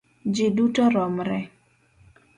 [0.33, 1.39] Ji duto romre